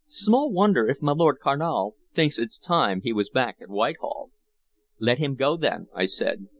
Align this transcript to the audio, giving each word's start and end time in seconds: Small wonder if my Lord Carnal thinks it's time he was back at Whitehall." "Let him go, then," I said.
Small 0.07 0.51
wonder 0.51 0.87
if 0.87 0.99
my 1.03 1.11
Lord 1.11 1.37
Carnal 1.39 1.95
thinks 2.15 2.39
it's 2.39 2.57
time 2.57 3.01
he 3.01 3.13
was 3.13 3.29
back 3.29 3.57
at 3.61 3.69
Whitehall." 3.69 4.31
"Let 4.97 5.19
him 5.19 5.35
go, 5.35 5.57
then," 5.57 5.89
I 5.93 6.07
said. 6.07 6.47